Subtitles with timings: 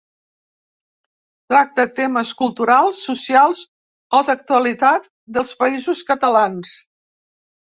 [1.53, 3.61] Tracta temes culturals, socials
[4.21, 6.75] o d'actualitat dels Països Catalans.